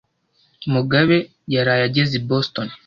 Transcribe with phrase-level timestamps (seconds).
[0.73, 1.17] Mugabe
[1.53, 2.67] yaraye ageze i Boston.